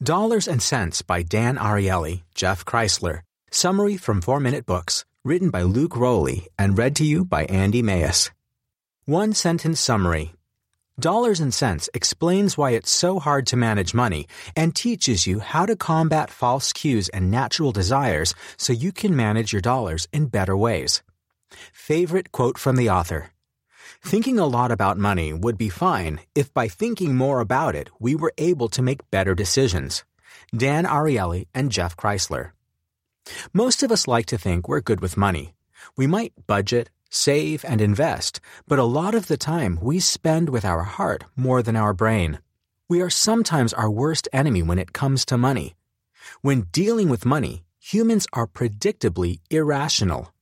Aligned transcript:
Dollars 0.00 0.46
and 0.46 0.62
Sense 0.62 1.02
by 1.02 1.24
Dan 1.24 1.56
Ariely, 1.56 2.22
Jeff 2.32 2.64
Kreisler. 2.64 3.22
Summary 3.50 3.96
from 3.96 4.20
4 4.20 4.38
Minute 4.38 4.64
Books, 4.64 5.04
written 5.24 5.50
by 5.50 5.62
Luke 5.62 5.96
Rowley 5.96 6.46
and 6.56 6.78
read 6.78 6.94
to 6.96 7.04
you 7.04 7.24
by 7.24 7.46
Andy 7.46 7.82
Mayes. 7.82 8.30
One 9.06 9.32
sentence 9.32 9.80
summary. 9.80 10.34
Dollars 11.00 11.40
and 11.40 11.52
Sense 11.52 11.90
explains 11.94 12.56
why 12.56 12.70
it's 12.70 12.92
so 12.92 13.18
hard 13.18 13.44
to 13.48 13.56
manage 13.56 13.92
money 13.92 14.28
and 14.54 14.72
teaches 14.72 15.26
you 15.26 15.40
how 15.40 15.66
to 15.66 15.74
combat 15.74 16.30
false 16.30 16.72
cues 16.72 17.08
and 17.08 17.28
natural 17.28 17.72
desires 17.72 18.36
so 18.56 18.72
you 18.72 18.92
can 18.92 19.16
manage 19.16 19.52
your 19.52 19.62
dollars 19.62 20.06
in 20.12 20.26
better 20.26 20.56
ways. 20.56 21.02
Favorite 21.72 22.30
quote 22.30 22.56
from 22.56 22.76
the 22.76 22.88
author. 22.88 23.30
Thinking 24.02 24.38
a 24.38 24.46
lot 24.46 24.70
about 24.70 24.96
money 24.96 25.32
would 25.32 25.58
be 25.58 25.68
fine 25.68 26.20
if 26.34 26.52
by 26.54 26.68
thinking 26.68 27.16
more 27.16 27.40
about 27.40 27.74
it 27.74 27.90
we 27.98 28.14
were 28.14 28.32
able 28.38 28.68
to 28.68 28.82
make 28.82 29.10
better 29.10 29.34
decisions. 29.34 30.04
Dan 30.56 30.84
Ariely 30.84 31.46
and 31.54 31.70
Jeff 31.70 31.96
Kreisler. 31.96 32.52
Most 33.52 33.82
of 33.82 33.92
us 33.92 34.08
like 34.08 34.26
to 34.26 34.38
think 34.38 34.68
we're 34.68 34.80
good 34.80 35.00
with 35.00 35.16
money. 35.16 35.54
We 35.96 36.06
might 36.06 36.32
budget, 36.46 36.90
save, 37.10 37.64
and 37.64 37.80
invest, 37.80 38.40
but 38.66 38.78
a 38.78 38.84
lot 38.84 39.14
of 39.14 39.26
the 39.26 39.36
time 39.36 39.78
we 39.82 40.00
spend 40.00 40.48
with 40.48 40.64
our 40.64 40.82
heart 40.82 41.24
more 41.36 41.62
than 41.62 41.76
our 41.76 41.92
brain. 41.92 42.38
We 42.88 43.02
are 43.02 43.10
sometimes 43.10 43.74
our 43.74 43.90
worst 43.90 44.28
enemy 44.32 44.62
when 44.62 44.78
it 44.78 44.94
comes 44.94 45.24
to 45.26 45.36
money. 45.36 45.76
When 46.40 46.62
dealing 46.72 47.08
with 47.10 47.26
money, 47.26 47.64
humans 47.78 48.26
are 48.32 48.46
predictably 48.46 49.40
irrational. 49.50 50.32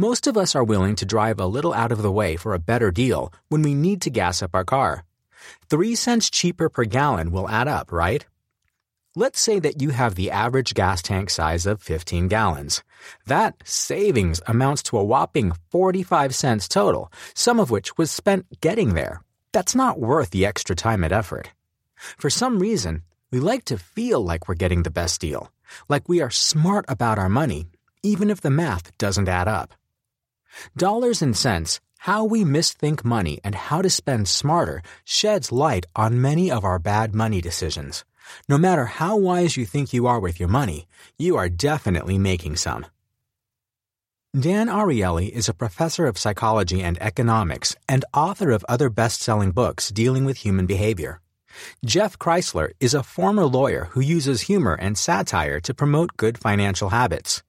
Most 0.00 0.28
of 0.28 0.36
us 0.36 0.54
are 0.54 0.62
willing 0.62 0.94
to 0.94 1.04
drive 1.04 1.40
a 1.40 1.46
little 1.46 1.74
out 1.74 1.90
of 1.90 2.02
the 2.02 2.12
way 2.12 2.36
for 2.36 2.54
a 2.54 2.60
better 2.60 2.92
deal 2.92 3.32
when 3.48 3.62
we 3.62 3.74
need 3.74 4.00
to 4.02 4.10
gas 4.10 4.44
up 4.44 4.54
our 4.54 4.64
car. 4.64 5.02
Three 5.68 5.96
cents 5.96 6.30
cheaper 6.30 6.68
per 6.68 6.84
gallon 6.84 7.32
will 7.32 7.48
add 7.48 7.66
up, 7.66 7.90
right? 7.90 8.24
Let's 9.16 9.40
say 9.40 9.58
that 9.58 9.82
you 9.82 9.90
have 9.90 10.14
the 10.14 10.30
average 10.30 10.74
gas 10.74 11.02
tank 11.02 11.30
size 11.30 11.66
of 11.66 11.82
15 11.82 12.28
gallons. 12.28 12.84
That 13.26 13.56
savings 13.64 14.40
amounts 14.46 14.84
to 14.84 14.98
a 14.98 15.02
whopping 15.02 15.50
45 15.72 16.32
cents 16.32 16.68
total, 16.68 17.10
some 17.34 17.58
of 17.58 17.72
which 17.72 17.98
was 17.98 18.12
spent 18.12 18.60
getting 18.60 18.94
there. 18.94 19.22
That's 19.52 19.74
not 19.74 19.98
worth 19.98 20.30
the 20.30 20.46
extra 20.46 20.76
time 20.76 21.02
and 21.02 21.12
effort. 21.12 21.50
For 21.96 22.30
some 22.30 22.60
reason, 22.60 23.02
we 23.32 23.40
like 23.40 23.64
to 23.64 23.76
feel 23.76 24.24
like 24.24 24.46
we're 24.46 24.54
getting 24.54 24.84
the 24.84 24.92
best 24.92 25.20
deal, 25.20 25.50
like 25.88 26.08
we 26.08 26.20
are 26.20 26.30
smart 26.30 26.84
about 26.86 27.18
our 27.18 27.28
money, 27.28 27.66
even 28.04 28.30
if 28.30 28.40
the 28.40 28.48
math 28.50 28.96
doesn't 28.96 29.28
add 29.28 29.48
up. 29.48 29.74
Dollars 30.76 31.22
and 31.22 31.36
Sense 31.36 31.80
How 31.98 32.24
We 32.24 32.44
Misthink 32.44 33.04
Money 33.04 33.40
and 33.42 33.54
How 33.54 33.82
to 33.82 33.90
Spend 33.90 34.28
Smarter 34.28 34.82
sheds 35.04 35.52
light 35.52 35.86
on 35.96 36.20
many 36.20 36.50
of 36.50 36.64
our 36.64 36.78
bad 36.78 37.14
money 37.14 37.40
decisions. 37.40 38.04
No 38.48 38.58
matter 38.58 38.84
how 38.84 39.16
wise 39.16 39.56
you 39.56 39.64
think 39.64 39.92
you 39.92 40.06
are 40.06 40.20
with 40.20 40.38
your 40.38 40.48
money, 40.48 40.86
you 41.18 41.36
are 41.36 41.48
definitely 41.48 42.18
making 42.18 42.56
some. 42.56 42.86
Dan 44.38 44.68
Ariely 44.68 45.30
is 45.30 45.48
a 45.48 45.54
professor 45.54 46.06
of 46.06 46.18
psychology 46.18 46.82
and 46.82 47.00
economics 47.00 47.74
and 47.88 48.04
author 48.12 48.50
of 48.50 48.64
other 48.68 48.90
best 48.90 49.22
selling 49.22 49.52
books 49.52 49.90
dealing 49.90 50.26
with 50.26 50.38
human 50.38 50.66
behavior. 50.66 51.20
Jeff 51.84 52.18
Kreisler 52.18 52.70
is 52.78 52.94
a 52.94 53.02
former 53.02 53.46
lawyer 53.46 53.88
who 53.92 54.00
uses 54.00 54.42
humor 54.42 54.74
and 54.74 54.98
satire 54.98 55.60
to 55.60 55.74
promote 55.74 56.16
good 56.16 56.36
financial 56.36 56.90
habits. 56.90 57.42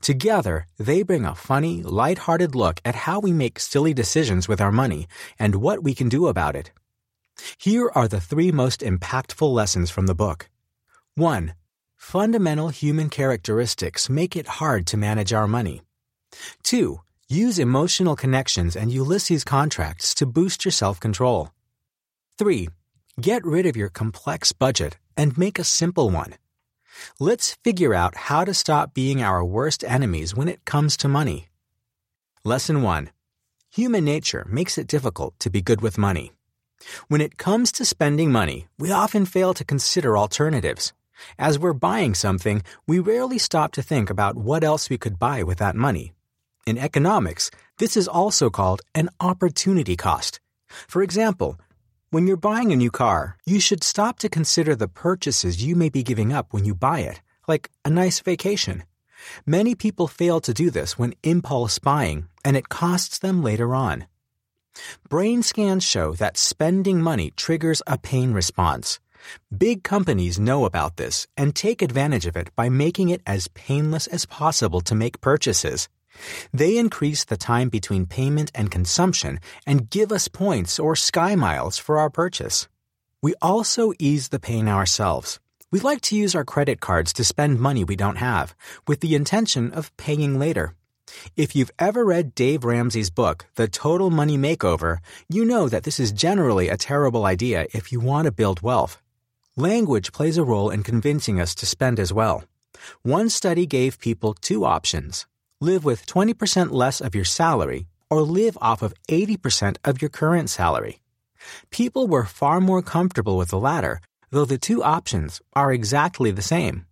Together, 0.00 0.66
they 0.78 1.02
bring 1.02 1.24
a 1.24 1.34
funny, 1.34 1.82
light-hearted 1.82 2.54
look 2.54 2.80
at 2.84 2.94
how 2.94 3.20
we 3.20 3.32
make 3.32 3.58
silly 3.58 3.94
decisions 3.94 4.48
with 4.48 4.60
our 4.60 4.72
money 4.72 5.08
and 5.38 5.56
what 5.56 5.82
we 5.82 5.94
can 5.94 6.08
do 6.08 6.26
about 6.26 6.56
it. 6.56 6.72
Here 7.56 7.90
are 7.94 8.08
the 8.08 8.20
three 8.20 8.52
most 8.52 8.80
impactful 8.80 9.52
lessons 9.52 9.90
from 9.90 10.06
the 10.06 10.14
book. 10.14 10.48
1. 11.14 11.54
Fundamental 11.96 12.68
human 12.68 13.08
characteristics 13.10 14.08
make 14.08 14.36
it 14.36 14.46
hard 14.46 14.86
to 14.86 14.96
manage 14.96 15.32
our 15.32 15.48
money. 15.48 15.82
2. 16.62 17.00
Use 17.28 17.58
emotional 17.58 18.16
connections 18.16 18.76
and 18.76 18.90
Ulysses 18.90 19.44
contracts 19.44 20.14
to 20.14 20.26
boost 20.26 20.64
your 20.64 20.72
self-control. 20.72 21.50
3. 22.38 22.68
Get 23.20 23.44
rid 23.44 23.66
of 23.66 23.76
your 23.76 23.88
complex 23.88 24.52
budget 24.52 24.96
and 25.16 25.36
make 25.36 25.58
a 25.58 25.64
simple 25.64 26.08
one. 26.08 26.34
Let's 27.18 27.54
figure 27.64 27.94
out 27.94 28.16
how 28.16 28.44
to 28.44 28.54
stop 28.54 28.94
being 28.94 29.22
our 29.22 29.44
worst 29.44 29.84
enemies 29.84 30.34
when 30.34 30.48
it 30.48 30.64
comes 30.64 30.96
to 30.98 31.08
money. 31.08 31.48
Lesson 32.44 32.82
1. 32.82 33.10
Human 33.70 34.04
nature 34.04 34.46
makes 34.48 34.78
it 34.78 34.86
difficult 34.86 35.38
to 35.40 35.50
be 35.50 35.60
good 35.60 35.80
with 35.80 35.98
money. 35.98 36.32
When 37.08 37.20
it 37.20 37.38
comes 37.38 37.72
to 37.72 37.84
spending 37.84 38.32
money, 38.32 38.68
we 38.78 38.90
often 38.90 39.26
fail 39.26 39.52
to 39.54 39.64
consider 39.64 40.16
alternatives. 40.16 40.92
As 41.38 41.58
we're 41.58 41.72
buying 41.72 42.14
something, 42.14 42.62
we 42.86 42.98
rarely 42.98 43.38
stop 43.38 43.72
to 43.72 43.82
think 43.82 44.08
about 44.08 44.36
what 44.36 44.64
else 44.64 44.88
we 44.88 44.98
could 44.98 45.18
buy 45.18 45.42
with 45.42 45.58
that 45.58 45.76
money. 45.76 46.12
In 46.66 46.78
economics, 46.78 47.50
this 47.78 47.96
is 47.96 48.08
also 48.08 48.50
called 48.50 48.82
an 48.94 49.10
opportunity 49.20 49.96
cost. 49.96 50.40
For 50.86 51.02
example, 51.02 51.58
when 52.10 52.26
you're 52.26 52.38
buying 52.38 52.72
a 52.72 52.76
new 52.76 52.90
car, 52.90 53.36
you 53.44 53.60
should 53.60 53.84
stop 53.84 54.18
to 54.18 54.30
consider 54.30 54.74
the 54.74 54.88
purchases 54.88 55.62
you 55.62 55.76
may 55.76 55.90
be 55.90 56.02
giving 56.02 56.32
up 56.32 56.54
when 56.54 56.64
you 56.64 56.74
buy 56.74 57.00
it, 57.00 57.20
like 57.46 57.70
a 57.84 57.90
nice 57.90 58.20
vacation. 58.20 58.84
Many 59.44 59.74
people 59.74 60.08
fail 60.08 60.40
to 60.40 60.54
do 60.54 60.70
this 60.70 60.98
when 60.98 61.12
impulse 61.22 61.78
buying, 61.78 62.28
and 62.44 62.56
it 62.56 62.70
costs 62.70 63.18
them 63.18 63.42
later 63.42 63.74
on. 63.74 64.06
Brain 65.10 65.42
scans 65.42 65.84
show 65.84 66.12
that 66.14 66.38
spending 66.38 67.02
money 67.02 67.30
triggers 67.36 67.82
a 67.86 67.98
pain 67.98 68.32
response. 68.32 69.00
Big 69.54 69.82
companies 69.82 70.38
know 70.38 70.64
about 70.64 70.96
this 70.96 71.26
and 71.36 71.54
take 71.54 71.82
advantage 71.82 72.24
of 72.24 72.36
it 72.36 72.48
by 72.56 72.70
making 72.70 73.10
it 73.10 73.20
as 73.26 73.48
painless 73.48 74.06
as 74.06 74.24
possible 74.24 74.80
to 74.80 74.94
make 74.94 75.20
purchases. 75.20 75.88
They 76.52 76.76
increase 76.76 77.24
the 77.24 77.36
time 77.36 77.68
between 77.68 78.06
payment 78.06 78.50
and 78.54 78.70
consumption 78.70 79.40
and 79.66 79.90
give 79.90 80.12
us 80.12 80.28
points 80.28 80.78
or 80.78 80.96
sky 80.96 81.34
miles 81.34 81.78
for 81.78 81.98
our 81.98 82.10
purchase. 82.10 82.68
We 83.22 83.34
also 83.42 83.92
ease 83.98 84.28
the 84.28 84.38
pain 84.38 84.68
ourselves. 84.68 85.40
We 85.70 85.80
like 85.80 86.00
to 86.02 86.16
use 86.16 86.34
our 86.34 86.44
credit 86.44 86.80
cards 86.80 87.12
to 87.14 87.24
spend 87.24 87.60
money 87.60 87.84
we 87.84 87.96
don't 87.96 88.16
have, 88.16 88.54
with 88.86 89.00
the 89.00 89.14
intention 89.14 89.72
of 89.72 89.94
paying 89.96 90.38
later. 90.38 90.74
If 91.36 91.56
you've 91.56 91.70
ever 91.78 92.04
read 92.04 92.34
Dave 92.34 92.64
Ramsey's 92.64 93.10
book, 93.10 93.46
The 93.56 93.68
Total 93.68 94.10
Money 94.10 94.38
Makeover, 94.38 94.98
you 95.28 95.44
know 95.44 95.68
that 95.68 95.84
this 95.84 95.98
is 96.00 96.12
generally 96.12 96.68
a 96.68 96.76
terrible 96.76 97.26
idea 97.26 97.66
if 97.74 97.92
you 97.92 98.00
want 98.00 98.26
to 98.26 98.32
build 98.32 98.62
wealth. 98.62 99.02
Language 99.56 100.12
plays 100.12 100.38
a 100.38 100.44
role 100.44 100.70
in 100.70 100.82
convincing 100.82 101.40
us 101.40 101.54
to 101.56 101.66
spend 101.66 101.98
as 101.98 102.12
well. 102.12 102.44
One 103.02 103.28
study 103.28 103.66
gave 103.66 103.98
people 103.98 104.34
two 104.34 104.64
options 104.64 105.26
live 105.60 105.84
with 105.84 106.06
20% 106.06 106.70
less 106.70 107.00
of 107.00 107.14
your 107.16 107.24
salary, 107.24 107.86
or 108.08 108.22
live 108.22 108.56
off 108.60 108.80
of 108.80 108.94
80% 109.08 109.76
of 109.84 110.00
your 110.00 110.08
current 110.08 110.50
salary. 110.50 111.00
People 111.70 112.06
were 112.06 112.24
far 112.24 112.60
more 112.60 112.82
comfortable 112.82 113.36
with 113.36 113.48
the 113.48 113.58
latter, 113.58 114.00
though 114.30 114.44
the 114.44 114.58
two 114.58 114.84
options 114.84 115.40
are 115.54 115.72
exactly 115.72 116.30
the 116.30 116.42
same. 116.42 116.86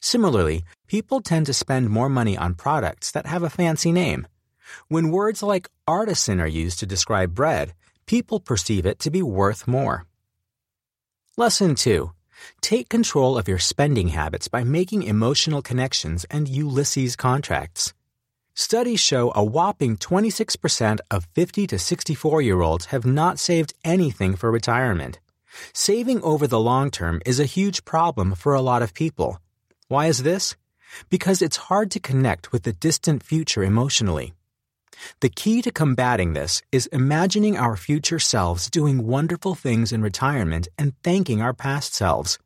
Similarly, 0.00 0.64
people 0.86 1.20
tend 1.20 1.46
to 1.46 1.54
spend 1.54 1.90
more 1.90 2.08
money 2.08 2.36
on 2.36 2.54
products 2.54 3.10
that 3.10 3.26
have 3.26 3.42
a 3.42 3.50
fancy 3.50 3.90
name. 3.90 4.28
When 4.88 5.10
words 5.10 5.42
like 5.42 5.70
artisan 5.88 6.40
are 6.40 6.46
used 6.46 6.78
to 6.80 6.86
describe 6.86 7.34
bread, 7.34 7.74
people 8.06 8.38
perceive 8.38 8.86
it 8.86 8.98
to 9.00 9.10
be 9.10 9.22
worth 9.22 9.66
more. 9.66 10.06
Lesson 11.36 11.74
2. 11.74 12.12
Take 12.60 12.88
control 12.88 13.36
of 13.36 13.48
your 13.48 13.58
spending 13.58 14.08
habits 14.08 14.46
by 14.46 14.62
making 14.62 15.02
emotional 15.02 15.62
connections 15.62 16.24
and 16.30 16.48
Ulysses 16.48 17.16
contracts. 17.16 17.92
Studies 18.56 19.00
show 19.00 19.32
a 19.34 19.42
whopping 19.42 19.96
26% 19.96 21.00
of 21.10 21.26
50 21.34 21.66
to 21.66 21.76
64 21.76 22.40
year 22.40 22.60
olds 22.60 22.86
have 22.86 23.04
not 23.04 23.40
saved 23.40 23.74
anything 23.84 24.36
for 24.36 24.48
retirement. 24.48 25.18
Saving 25.72 26.22
over 26.22 26.46
the 26.46 26.60
long 26.60 26.92
term 26.92 27.20
is 27.26 27.40
a 27.40 27.46
huge 27.46 27.84
problem 27.84 28.32
for 28.36 28.54
a 28.54 28.60
lot 28.60 28.80
of 28.80 28.94
people. 28.94 29.40
Why 29.88 30.06
is 30.06 30.22
this? 30.22 30.54
Because 31.10 31.42
it's 31.42 31.66
hard 31.66 31.90
to 31.90 31.98
connect 31.98 32.52
with 32.52 32.62
the 32.62 32.72
distant 32.72 33.24
future 33.24 33.64
emotionally. 33.64 34.34
The 35.18 35.30
key 35.30 35.60
to 35.62 35.72
combating 35.72 36.34
this 36.34 36.62
is 36.70 36.86
imagining 36.92 37.56
our 37.56 37.76
future 37.76 38.20
selves 38.20 38.70
doing 38.70 39.04
wonderful 39.04 39.56
things 39.56 39.90
in 39.90 40.00
retirement 40.00 40.68
and 40.78 40.94
thanking 41.02 41.42
our 41.42 41.54
past 41.54 41.92
selves. 41.92 42.38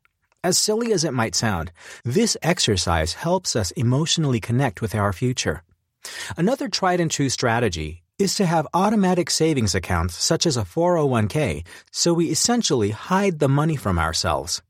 As 0.43 0.57
silly 0.57 0.91
as 0.95 1.05
it 1.05 1.13
might 1.13 1.35
sound, 1.35 1.71
this 2.03 2.35
exercise 2.41 3.13
helps 3.13 3.55
us 3.55 3.73
emotionally 3.73 4.41
connect 4.41 4.81
with 4.81 4.95
our 4.95 5.13
future. 5.13 5.63
Another 6.37 6.69
tried 6.69 7.01
and 7.01 7.11
true 7.11 7.29
strategy 7.29 8.03
is 8.19 8.35
to 8.35 8.47
have 8.47 8.67
automatic 8.75 9.31
savings 9.31 9.75
accounts 9.75 10.15
such 10.15 10.45
as 10.47 10.57
a 10.57 10.63
401k 10.63 11.65
so 11.93 12.13
we 12.13 12.31
essentially 12.31 12.91
hide 12.91 13.39
the 13.39 13.49
money 13.49 13.77
from 13.77 13.99
ourselves. 13.99 14.63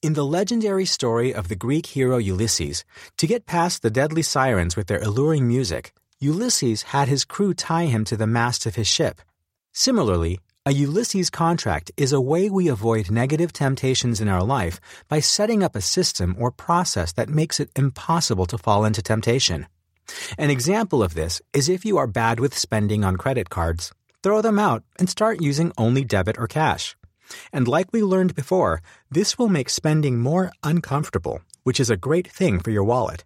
In 0.00 0.14
the 0.14 0.24
legendary 0.24 0.84
story 0.84 1.34
of 1.34 1.48
the 1.48 1.56
Greek 1.56 1.86
hero 1.86 2.18
Ulysses, 2.18 2.84
to 3.16 3.26
get 3.26 3.46
past 3.46 3.82
the 3.82 3.90
deadly 3.90 4.22
sirens 4.22 4.76
with 4.76 4.86
their 4.86 5.02
alluring 5.02 5.48
music, 5.48 5.92
Ulysses 6.20 6.82
had 6.94 7.08
his 7.08 7.24
crew 7.24 7.52
tie 7.52 7.86
him 7.86 8.04
to 8.04 8.16
the 8.16 8.26
mast 8.26 8.64
of 8.64 8.76
his 8.76 8.86
ship. 8.86 9.20
Similarly, 9.72 10.38
A 10.64 10.72
Ulysses 10.72 11.30
contract 11.30 11.90
is 11.96 12.12
a 12.12 12.20
way 12.20 12.48
we 12.48 12.68
avoid 12.68 13.10
negative 13.10 13.52
temptations 13.52 14.20
in 14.20 14.28
our 14.28 14.44
life 14.44 14.80
by 15.08 15.20
setting 15.20 15.62
up 15.62 15.74
a 15.74 15.80
system 15.80 16.36
or 16.38 16.50
process 16.50 17.12
that 17.12 17.28
makes 17.28 17.58
it 17.58 17.70
impossible 17.74 18.46
to 18.46 18.58
fall 18.58 18.84
into 18.84 19.02
temptation. 19.02 19.66
An 20.38 20.50
example 20.50 21.02
of 21.02 21.14
this 21.14 21.40
is 21.52 21.68
if 21.68 21.84
you 21.84 21.98
are 21.98 22.06
bad 22.06 22.40
with 22.40 22.56
spending 22.56 23.04
on 23.04 23.16
credit 23.16 23.50
cards, 23.50 23.92
throw 24.22 24.42
them 24.42 24.58
out 24.58 24.82
and 24.98 25.08
start 25.08 25.40
using 25.40 25.72
only 25.76 26.04
debit 26.04 26.38
or 26.38 26.46
cash. 26.46 26.96
And 27.52 27.68
like 27.68 27.92
we 27.92 28.02
learned 28.02 28.34
before, 28.34 28.82
this 29.10 29.38
will 29.38 29.48
make 29.48 29.68
spending 29.68 30.18
more 30.18 30.52
uncomfortable, 30.62 31.42
which 31.62 31.80
is 31.80 31.90
a 31.90 31.96
great 31.96 32.28
thing 32.28 32.60
for 32.60 32.70
your 32.70 32.84
wallet. 32.84 33.24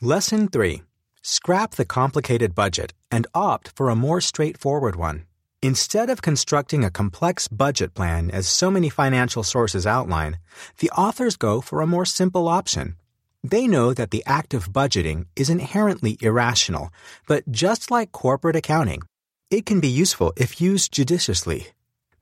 Lesson 0.00 0.48
3 0.48 0.82
Scrap 1.22 1.72
the 1.72 1.84
complicated 1.84 2.54
budget 2.54 2.94
and 3.10 3.26
opt 3.34 3.72
for 3.76 3.90
a 3.90 3.96
more 3.96 4.22
straightforward 4.22 4.96
one. 4.96 5.26
Instead 5.62 6.08
of 6.08 6.22
constructing 6.22 6.82
a 6.82 6.90
complex 6.90 7.46
budget 7.46 7.92
plan 7.92 8.30
as 8.30 8.48
so 8.48 8.70
many 8.70 8.88
financial 8.88 9.42
sources 9.42 9.86
outline, 9.86 10.38
the 10.78 10.90
authors 10.92 11.36
go 11.36 11.60
for 11.60 11.82
a 11.82 11.86
more 11.86 12.06
simple 12.06 12.48
option. 12.48 12.96
They 13.42 13.66
know 13.66 13.94
that 13.94 14.10
the 14.10 14.22
act 14.26 14.52
of 14.52 14.70
budgeting 14.70 15.26
is 15.34 15.48
inherently 15.48 16.18
irrational, 16.20 16.90
but 17.26 17.50
just 17.50 17.90
like 17.90 18.12
corporate 18.12 18.56
accounting, 18.56 19.02
it 19.50 19.64
can 19.64 19.80
be 19.80 19.88
useful 19.88 20.34
if 20.36 20.60
used 20.60 20.92
judiciously. 20.92 21.68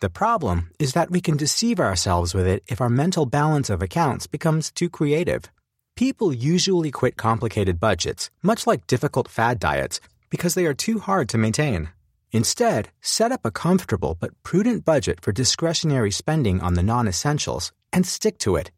The 0.00 0.10
problem 0.10 0.70
is 0.78 0.92
that 0.92 1.10
we 1.10 1.20
can 1.20 1.36
deceive 1.36 1.80
ourselves 1.80 2.34
with 2.34 2.46
it 2.46 2.62
if 2.68 2.80
our 2.80 2.88
mental 2.88 3.26
balance 3.26 3.68
of 3.68 3.82
accounts 3.82 4.28
becomes 4.28 4.70
too 4.70 4.88
creative. 4.88 5.50
People 5.96 6.32
usually 6.32 6.92
quit 6.92 7.16
complicated 7.16 7.80
budgets, 7.80 8.30
much 8.40 8.64
like 8.64 8.86
difficult 8.86 9.26
fad 9.26 9.58
diets, 9.58 10.00
because 10.30 10.54
they 10.54 10.66
are 10.66 10.74
too 10.74 11.00
hard 11.00 11.28
to 11.30 11.38
maintain. 11.38 11.88
Instead, 12.30 12.90
set 13.00 13.32
up 13.32 13.40
a 13.44 13.50
comfortable 13.50 14.16
but 14.20 14.40
prudent 14.44 14.84
budget 14.84 15.20
for 15.20 15.32
discretionary 15.32 16.12
spending 16.12 16.60
on 16.60 16.74
the 16.74 16.82
non 16.82 17.08
essentials 17.08 17.72
and 17.92 18.06
stick 18.06 18.38
to 18.38 18.54
it. 18.54 18.70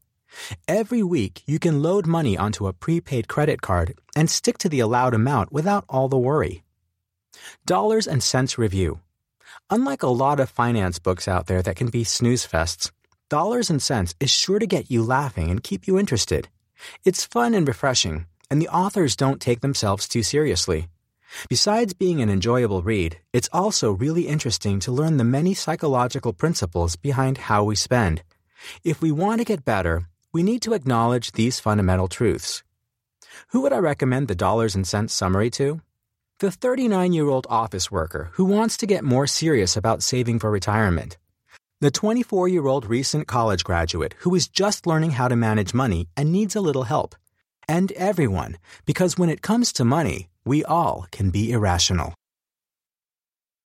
Every 0.68 1.02
week, 1.02 1.42
you 1.46 1.58
can 1.58 1.82
load 1.82 2.06
money 2.06 2.36
onto 2.36 2.66
a 2.66 2.72
prepaid 2.72 3.28
credit 3.28 3.60
card 3.60 3.94
and 4.16 4.30
stick 4.30 4.58
to 4.58 4.68
the 4.68 4.80
allowed 4.80 5.14
amount 5.14 5.52
without 5.52 5.84
all 5.88 6.08
the 6.08 6.18
worry. 6.18 6.62
Dollars 7.66 8.06
and 8.06 8.22
Sense 8.22 8.58
Review 8.58 9.00
Unlike 9.68 10.02
a 10.02 10.08
lot 10.08 10.40
of 10.40 10.50
finance 10.50 10.98
books 10.98 11.28
out 11.28 11.46
there 11.46 11.62
that 11.62 11.76
can 11.76 11.88
be 11.88 12.04
snooze 12.04 12.46
fests, 12.46 12.90
Dollars 13.28 13.70
and 13.70 13.80
Sense 13.80 14.14
is 14.18 14.30
sure 14.30 14.58
to 14.58 14.66
get 14.66 14.90
you 14.90 15.02
laughing 15.02 15.50
and 15.50 15.62
keep 15.62 15.86
you 15.86 15.98
interested. 15.98 16.48
It's 17.04 17.24
fun 17.24 17.54
and 17.54 17.66
refreshing, 17.68 18.26
and 18.50 18.60
the 18.60 18.68
authors 18.68 19.14
don't 19.14 19.40
take 19.40 19.60
themselves 19.60 20.08
too 20.08 20.22
seriously. 20.22 20.88
Besides 21.48 21.94
being 21.94 22.20
an 22.20 22.28
enjoyable 22.28 22.82
read, 22.82 23.18
it's 23.32 23.48
also 23.52 23.92
really 23.92 24.26
interesting 24.26 24.80
to 24.80 24.90
learn 24.90 25.16
the 25.16 25.24
many 25.24 25.54
psychological 25.54 26.32
principles 26.32 26.96
behind 26.96 27.38
how 27.38 27.62
we 27.62 27.76
spend. 27.76 28.22
If 28.82 29.00
we 29.00 29.12
want 29.12 29.38
to 29.38 29.44
get 29.44 29.64
better, 29.64 30.08
we 30.32 30.42
need 30.42 30.62
to 30.62 30.74
acknowledge 30.74 31.32
these 31.32 31.58
fundamental 31.58 32.06
truths. 32.06 32.62
Who 33.48 33.62
would 33.62 33.72
I 33.72 33.78
recommend 33.78 34.28
the 34.28 34.34
dollars 34.34 34.74
and 34.74 34.86
sense 34.86 35.12
summary 35.12 35.50
to? 35.50 35.80
The 36.38 36.50
39 36.50 37.12
year 37.12 37.28
old 37.28 37.46
office 37.50 37.90
worker 37.90 38.30
who 38.34 38.44
wants 38.44 38.76
to 38.78 38.86
get 38.86 39.04
more 39.04 39.26
serious 39.26 39.76
about 39.76 40.02
saving 40.02 40.38
for 40.38 40.50
retirement. 40.50 41.18
The 41.80 41.90
24 41.90 42.48
year 42.48 42.66
old 42.66 42.86
recent 42.86 43.26
college 43.26 43.64
graduate 43.64 44.14
who 44.20 44.34
is 44.34 44.48
just 44.48 44.86
learning 44.86 45.12
how 45.12 45.28
to 45.28 45.36
manage 45.36 45.74
money 45.74 46.08
and 46.16 46.30
needs 46.30 46.54
a 46.54 46.60
little 46.60 46.84
help. 46.84 47.16
And 47.68 47.92
everyone, 47.92 48.58
because 48.86 49.18
when 49.18 49.30
it 49.30 49.42
comes 49.42 49.72
to 49.74 49.84
money, 49.84 50.28
we 50.44 50.64
all 50.64 51.06
can 51.10 51.30
be 51.30 51.52
irrational. 51.52 52.14